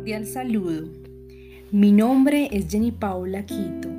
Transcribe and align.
Cordial 0.00 0.24
saludo. 0.24 0.88
Mi 1.72 1.92
nombre 1.92 2.48
es 2.52 2.70
Jenny 2.70 2.90
Paula 2.90 3.44
Quito. 3.44 3.90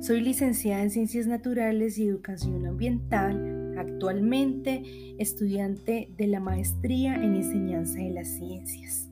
Soy 0.00 0.20
licenciada 0.20 0.84
en 0.84 0.90
Ciencias 0.90 1.26
Naturales 1.26 1.98
y 1.98 2.06
Educación 2.06 2.64
Ambiental, 2.64 3.74
actualmente 3.76 4.84
estudiante 5.18 6.10
de 6.16 6.28
la 6.28 6.38
Maestría 6.38 7.16
en 7.16 7.34
Enseñanza 7.34 7.98
de 7.98 8.10
las 8.10 8.28
Ciencias. 8.28 9.10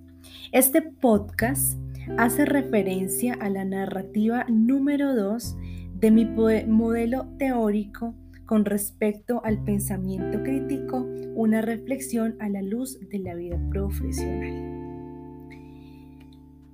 Este 0.53 0.83
podcast 0.83 1.77
hace 2.17 2.45
referencia 2.45 3.35
a 3.35 3.51
la 3.51 3.65
narrativa 3.65 4.47
número 4.49 5.17
2 5.17 5.57
de 5.99 6.11
mi 6.13 6.27
modelo 6.27 7.27
teórico 7.41 8.15
con 8.45 8.65
respecto 8.65 9.45
al 9.45 9.65
pensamiento 9.65 10.41
crítico, 10.45 11.09
una 11.35 11.61
reflexión 11.61 12.37
a 12.39 12.49
la 12.49 12.63
luz 12.63 13.01
de 13.11 13.19
la 13.19 13.35
vida 13.35 13.59
profesional 13.69 14.86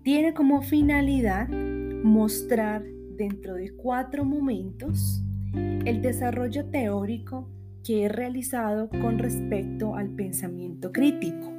tiene 0.03 0.35
como 0.35 0.63
finalidad 0.63 1.49
mostrar 1.49 2.83
dentro 3.17 3.55
de 3.55 3.71
cuatro 3.75 4.25
momentos 4.25 5.23
el 5.55 6.03
desarrollo 6.03 6.67
teórico 6.67 7.49
que 7.85 8.05
he 8.05 8.09
realizado 8.09 8.89
con 8.89 9.19
respecto 9.19 9.95
al 9.95 10.09
pensamiento 10.11 10.93
crítico. 10.93 11.53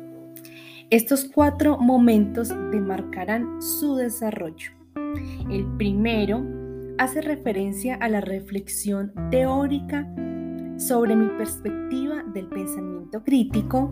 Estos 0.89 1.25
cuatro 1.25 1.77
momentos 1.77 2.49
demarcarán 2.71 3.61
su 3.61 3.95
desarrollo. 3.95 4.71
El 5.49 5.65
primero 5.77 6.43
hace 6.97 7.21
referencia 7.21 7.95
a 7.95 8.09
la 8.09 8.21
reflexión 8.21 9.13
teórica 9.31 10.07
sobre 10.77 11.15
mi 11.15 11.29
perspectiva 11.37 12.23
del 12.33 12.47
pensamiento 12.47 13.23
crítico 13.23 13.91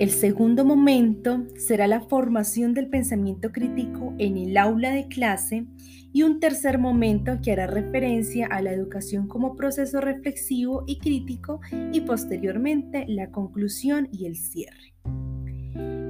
el 0.00 0.08
segundo 0.08 0.64
momento 0.64 1.44
será 1.56 1.86
la 1.86 2.00
formación 2.00 2.72
del 2.72 2.88
pensamiento 2.88 3.52
crítico 3.52 4.14
en 4.16 4.38
el 4.38 4.56
aula 4.56 4.92
de 4.92 5.08
clase 5.08 5.66
y 6.10 6.22
un 6.22 6.40
tercer 6.40 6.78
momento 6.78 7.38
que 7.42 7.52
hará 7.52 7.66
referencia 7.66 8.46
a 8.46 8.62
la 8.62 8.72
educación 8.72 9.28
como 9.28 9.56
proceso 9.56 10.00
reflexivo 10.00 10.84
y 10.86 11.00
crítico 11.00 11.60
y 11.92 12.00
posteriormente 12.00 13.04
la 13.08 13.30
conclusión 13.30 14.08
y 14.10 14.24
el 14.24 14.36
cierre. 14.36 14.94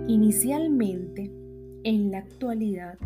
Inicialmente, 0.06 1.32
en 1.82 2.12
la 2.12 2.18
actualidad, 2.18 2.96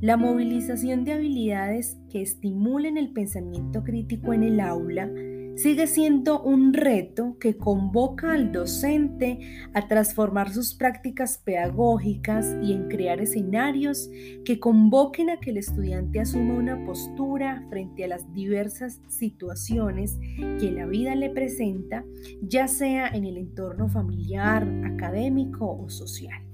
la 0.00 0.16
movilización 0.16 1.04
de 1.04 1.12
habilidades 1.12 1.98
que 2.10 2.22
estimulen 2.22 2.96
el 2.96 3.12
pensamiento 3.12 3.84
crítico 3.84 4.32
en 4.32 4.44
el 4.44 4.60
aula 4.60 5.10
sigue 5.56 5.86
siendo 5.86 6.42
un 6.42 6.72
reto 6.72 7.36
que 7.38 7.56
convoca 7.56 8.32
al 8.32 8.52
docente 8.52 9.38
a 9.74 9.88
transformar 9.88 10.52
sus 10.52 10.74
prácticas 10.74 11.38
pedagógicas 11.38 12.56
y 12.62 12.72
en 12.72 12.88
crear 12.88 13.20
escenarios 13.20 14.10
que 14.44 14.58
convoquen 14.58 15.30
a 15.30 15.38
que 15.40 15.50
el 15.50 15.58
estudiante 15.58 16.20
asuma 16.20 16.54
una 16.54 16.84
postura 16.84 17.64
frente 17.68 18.04
a 18.04 18.08
las 18.08 18.32
diversas 18.32 19.00
situaciones 19.08 20.18
que 20.58 20.70
la 20.72 20.86
vida 20.86 21.14
le 21.14 21.30
presenta, 21.30 22.04
ya 22.42 22.68
sea 22.68 23.08
en 23.08 23.24
el 23.24 23.36
entorno 23.36 23.88
familiar, 23.88 24.66
académico 24.84 25.70
o 25.70 25.88
social. 25.90 26.49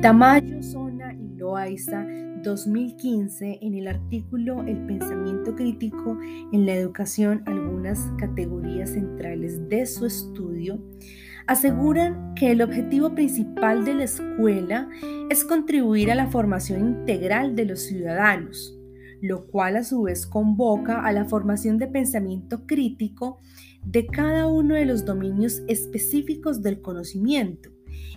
Tamayo, 0.00 0.62
Zona 0.62 1.14
y 1.14 1.36
Loaiza 1.36 2.06
2015 2.42 3.58
en 3.62 3.74
el 3.74 3.88
artículo 3.88 4.62
El 4.62 4.84
pensamiento 4.86 5.54
crítico 5.54 6.18
en 6.52 6.66
la 6.66 6.74
educación, 6.74 7.42
algunas 7.46 8.00
categorías 8.18 8.90
centrales 8.90 9.68
de 9.68 9.86
su 9.86 10.06
estudio, 10.06 10.82
aseguran 11.46 12.34
que 12.34 12.52
el 12.52 12.62
objetivo 12.62 13.14
principal 13.14 13.84
de 13.84 13.94
la 13.94 14.04
escuela 14.04 14.88
es 15.30 15.44
contribuir 15.44 16.10
a 16.10 16.14
la 16.14 16.28
formación 16.28 16.80
integral 16.80 17.56
de 17.56 17.66
los 17.66 17.80
ciudadanos, 17.80 18.78
lo 19.20 19.46
cual 19.46 19.76
a 19.76 19.84
su 19.84 20.02
vez 20.02 20.26
convoca 20.26 21.04
a 21.04 21.12
la 21.12 21.24
formación 21.24 21.78
de 21.78 21.88
pensamiento 21.88 22.66
crítico 22.66 23.40
de 23.84 24.06
cada 24.06 24.46
uno 24.46 24.74
de 24.74 24.86
los 24.86 25.04
dominios 25.04 25.62
específicos 25.66 26.62
del 26.62 26.80
conocimiento 26.80 27.70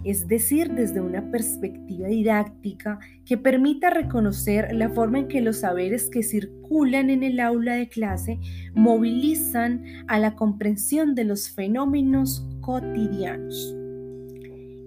es 0.04 0.28
decir, 0.28 0.72
desde 0.72 1.02
una 1.02 1.32
perspectiva 1.32 2.08
didáctica 2.08 3.00
que 3.26 3.38
permita 3.38 3.90
reconocer 3.90 4.74
la 4.74 4.90
forma 4.90 5.20
en 5.20 5.28
que 5.28 5.42
los 5.42 5.58
saberes 5.58 6.10
que 6.10 6.24
circulan 6.24 7.10
en 7.10 7.24
el 7.24 7.40
aula 7.40 7.76
de 7.76 7.90
clase 7.90 8.40
movilizan 8.74 9.84
a 10.08 10.20
la 10.20 10.36
comprensión 10.36 11.16
de 11.16 11.24
los 11.24 11.50
fenómenos 11.50 12.48
cotidianos. 12.62 13.76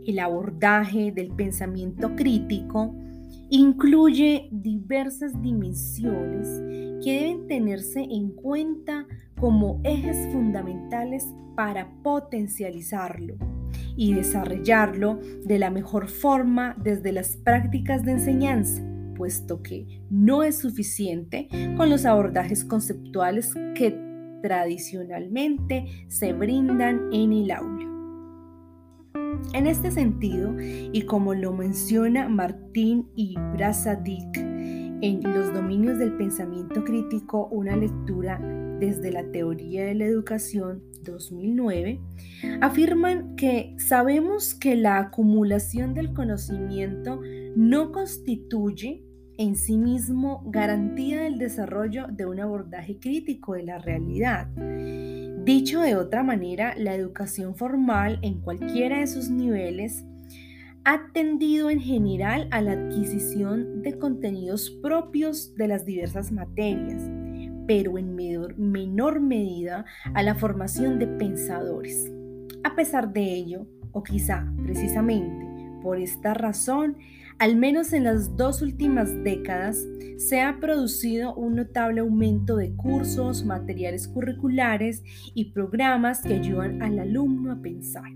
El 0.06 0.18
abordaje 0.20 1.12
del 1.12 1.30
pensamiento 1.30 2.16
crítico 2.16 2.94
incluye 3.50 4.48
diversas 4.50 5.40
dimensiones 5.42 6.48
que 7.02 7.20
deben 7.20 7.46
tenerse 7.46 8.00
en 8.00 8.30
cuenta 8.30 9.06
como 9.38 9.80
ejes 9.84 10.32
fundamentales 10.32 11.26
para 11.54 11.90
potencializarlo 12.02 13.36
y 13.98 14.14
desarrollarlo 14.14 15.18
de 15.44 15.58
la 15.58 15.70
mejor 15.70 16.08
forma 16.08 16.76
desde 16.82 17.10
las 17.10 17.36
prácticas 17.36 18.04
de 18.04 18.12
enseñanza, 18.12 18.80
puesto 19.16 19.60
que 19.60 20.04
no 20.08 20.44
es 20.44 20.56
suficiente 20.58 21.48
con 21.76 21.90
los 21.90 22.06
abordajes 22.06 22.64
conceptuales 22.64 23.52
que 23.74 23.98
tradicionalmente 24.40 25.86
se 26.06 26.32
brindan 26.32 27.12
en 27.12 27.32
el 27.32 27.50
aula. 27.50 27.84
En 29.52 29.66
este 29.66 29.90
sentido, 29.90 30.54
y 30.60 31.02
como 31.02 31.34
lo 31.34 31.52
menciona 31.52 32.28
Martín 32.28 33.08
y 33.16 33.34
Brazadik 33.54 34.36
en 34.36 35.20
Los 35.22 35.52
dominios 35.52 35.98
del 35.98 36.16
pensamiento 36.16 36.84
crítico, 36.84 37.48
una 37.50 37.76
lectura 37.76 38.40
desde 38.78 39.10
la 39.10 39.24
teoría 39.32 39.86
de 39.86 39.94
la 39.94 40.04
educación 40.04 40.82
2009, 41.02 42.00
afirman 42.60 43.36
que 43.36 43.74
sabemos 43.78 44.54
que 44.54 44.76
la 44.76 44.98
acumulación 44.98 45.94
del 45.94 46.12
conocimiento 46.12 47.20
no 47.56 47.92
constituye 47.92 49.04
en 49.38 49.54
sí 49.54 49.78
mismo 49.78 50.42
garantía 50.46 51.22
del 51.22 51.38
desarrollo 51.38 52.06
de 52.08 52.26
un 52.26 52.40
abordaje 52.40 52.98
crítico 52.98 53.54
de 53.54 53.62
la 53.62 53.78
realidad. 53.78 54.48
Dicho 55.44 55.80
de 55.80 55.96
otra 55.96 56.22
manera, 56.22 56.74
la 56.76 56.94
educación 56.94 57.54
formal 57.54 58.18
en 58.22 58.40
cualquiera 58.40 58.98
de 58.98 59.06
sus 59.06 59.30
niveles 59.30 60.04
ha 60.84 61.10
tendido 61.12 61.70
en 61.70 61.80
general 61.80 62.48
a 62.50 62.60
la 62.60 62.72
adquisición 62.72 63.82
de 63.82 63.98
contenidos 63.98 64.70
propios 64.82 65.54
de 65.54 65.68
las 65.68 65.84
diversas 65.84 66.32
materias, 66.32 67.02
pero 67.68 67.98
en 67.98 68.16
menor, 68.16 69.20
medida 69.20 69.84
a 70.14 70.22
la 70.22 70.34
formación 70.34 70.98
de 70.98 71.06
pensadores. 71.06 72.10
A 72.64 72.74
pesar 72.74 73.12
de 73.12 73.22
ello, 73.22 73.66
o 73.92 74.02
quizá 74.02 74.50
precisamente 74.64 75.46
por 75.82 75.98
esta 76.00 76.32
razón, 76.32 76.96
al 77.38 77.56
menos 77.56 77.92
en 77.92 78.04
las 78.04 78.36
dos 78.36 78.62
últimas 78.62 79.22
décadas, 79.22 79.86
se 80.16 80.40
ha 80.40 80.58
producido 80.60 81.34
un 81.34 81.56
notable 81.56 82.00
aumento 82.00 82.56
de 82.56 82.74
cursos, 82.74 83.44
materiales 83.44 84.08
curriculares 84.08 85.04
y 85.34 85.52
programas 85.52 86.22
que 86.22 86.34
ayudan 86.34 86.82
al 86.82 86.98
alumno 86.98 87.52
a 87.52 87.60
pensar. 87.60 88.10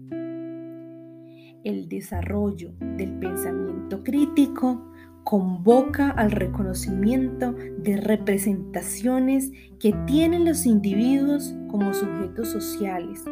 El 1.62 1.88
desarrollo 1.91 2.72
del 2.80 3.18
pensamiento 3.18 4.02
crítico 4.02 4.91
convoca 5.25 6.10
al 6.10 6.31
reconocimiento 6.31 7.53
de 7.53 7.97
representaciones 7.97 9.50
que 9.78 9.93
tienen 10.06 10.44
los 10.44 10.66
individuos 10.66 11.55
como 11.71 11.94
sujetos 11.94 12.49
sociales 12.49 13.25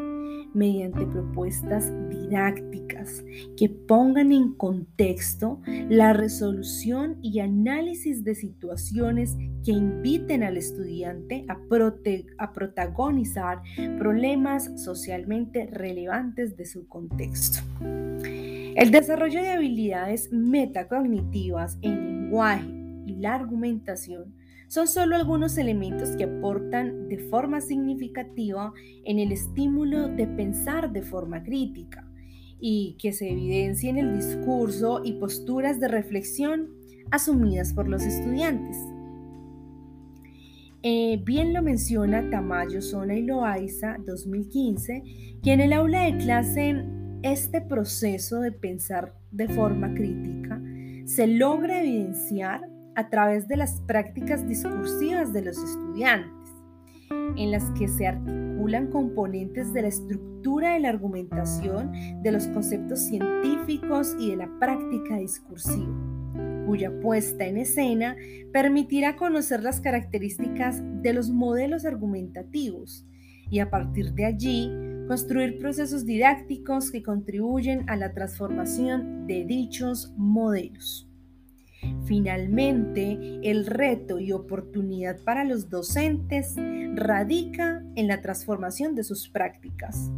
mediante 0.53 1.07
propuestas 1.07 1.93
didácticas 2.09 3.25
que 3.57 3.69
pongan 3.69 4.33
en 4.33 4.55
contexto 4.55 5.61
la 5.89 6.13
resolución 6.13 7.19
y 7.23 7.41
análisis 7.41 8.25
de 8.25 8.35
situaciones 8.35 9.37
que 9.65 9.73
inviten 9.73 10.43
al 10.43 10.57
estudiante 10.57 11.45
a, 11.49 11.59
a 12.39 12.53
protagonizar 12.53 13.63
problemas 13.99 14.71
socialmente 14.83 15.67
relevantes 15.67 16.57
de 16.57 16.67
su 16.67 16.89
contexto. 16.89 17.61
El 18.77 18.93
desarrollo 18.93 19.43
de 19.43 19.49
habilidades 19.49 20.33
metacognitivas 20.33 21.77
en 21.83 22.23
lenguaje 22.23 22.71
y 23.07 23.17
la 23.17 23.35
argumentación 23.35 24.33
son 24.69 24.87
solo 24.87 25.17
algunos 25.17 25.59
elementos 25.59 26.11
que 26.11 26.25
aportan 26.25 27.09
de 27.09 27.19
forma 27.19 27.61
significativa 27.61 28.73
en 29.05 29.19
el 29.19 29.33
estímulo 29.33 30.09
de 30.09 30.29
pensar 30.29 30.93
de 30.93 31.03
forma 31.03 31.43
crítica 31.43 32.09
y 32.61 32.97
que 33.01 33.13
se 33.13 33.31
evidencia 33.31 33.91
en 33.91 33.99
el 33.99 34.17
discurso 34.17 35.01
y 35.05 35.15
posturas 35.15 35.81
de 35.81 35.89
reflexión 35.89 36.69
asumidas 37.11 37.73
por 37.73 37.89
los 37.89 38.05
estudiantes. 38.05 38.77
Eh, 40.83 41.21
bien 41.25 41.53
lo 41.53 41.63
menciona 41.63 42.31
Tamayo 42.31 42.81
Zona 42.81 43.17
y 43.17 43.23
Loaiza 43.23 43.97
2015, 44.07 45.03
que 45.43 45.53
en 45.53 45.61
el 45.61 45.73
aula 45.73 46.05
de 46.05 46.17
clase 46.19 46.85
este 47.23 47.61
proceso 47.61 48.41
de 48.41 48.53
pensar 48.53 49.15
de 49.31 49.49
forma 49.49 49.93
crítica 49.95 50.61
se 51.05 51.27
logra 51.27 51.81
evidenciar 51.81 52.63
a 52.97 53.09
través 53.11 53.47
de 53.47 53.57
las 53.57 53.81
prácticas 53.83 54.47
discursivas 54.47 55.33
de 55.33 55.43
los 55.43 55.59
estudiantes, 55.59 56.51
en 57.37 57.51
las 57.51 57.65
que 57.73 57.89
se 57.89 58.07
articulan 58.07 58.89
componentes 58.89 59.73
de 59.73 59.83
la 59.83 59.89
estructura 59.89 60.75
de 60.75 60.81
la 60.81 60.89
argumentación, 60.89 61.93
de 62.23 62.33
los 62.33 62.47
conceptos 62.49 63.01
científicos 63.01 64.17
y 64.19 64.31
de 64.31 64.37
la 64.37 64.51
práctica 64.59 65.17
discursiva, 65.17 65.95
cuya 66.67 66.91
puesta 67.01 67.47
en 67.47 67.59
escena 67.59 68.17
permitirá 68.53 69.17
conocer 69.17 69.63
las 69.63 69.81
características 69.81 70.83
de 71.03 71.13
los 71.13 71.31
modelos 71.31 71.85
argumentativos 71.85 73.07
y 73.51 73.59
a 73.59 73.71
partir 73.71 74.13
de 74.13 74.25
allí 74.25 74.71
construir 75.11 75.59
procesos 75.59 76.07
didácticos 76.07 76.93
que 76.93 77.03
contribuyen 77.03 77.83
a 77.91 77.97
la 77.97 78.13
transformación 78.13 79.27
de 79.27 79.45
dichos 79.45 80.15
modelos. 80.17 81.11
Finalmente, 82.05 83.41
el 83.43 83.67
reto 83.67 84.21
y 84.21 84.31
oportunidad 84.31 85.19
para 85.25 85.43
los 85.43 85.69
docentes 85.69 86.55
radica 86.95 87.85
en 87.97 88.07
la 88.07 88.21
transformación 88.23 88.95
de 88.95 89.03
sus 89.03 89.29
prácticas 89.29 90.13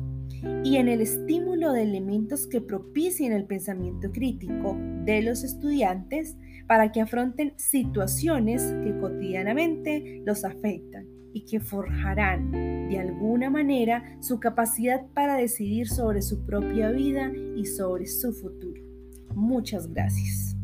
y 0.63 0.77
en 0.77 0.89
el 0.89 1.01
estímulo 1.01 1.73
de 1.73 1.85
elementos 1.85 2.47
que 2.47 2.61
propicien 2.61 3.33
el 3.33 3.47
pensamiento 3.47 4.13
crítico 4.13 4.77
de 5.07 5.23
los 5.23 5.43
estudiantes 5.43 6.37
para 6.67 6.93
que 6.93 7.01
afronten 7.01 7.55
situaciones 7.57 8.63
que 8.85 8.95
cotidianamente 9.01 10.21
los 10.27 10.45
afectan 10.45 11.22
y 11.33 11.45
que 11.45 11.61
forjarán 11.61 12.51
de 12.51 12.99
alguna 12.99 13.51
manera 13.51 14.17
su 14.21 14.39
capacidad 14.41 15.07
para 15.15 15.37
decidir 15.37 15.89
sobre 15.89 16.23
su 16.23 16.45
propia 16.45 16.91
vida 16.91 17.33
y 17.57 17.67
sobre 17.67 18.07
su 18.07 18.33
futuro. 18.33 18.83
Muchas 19.35 19.89
gracias. 19.89 20.57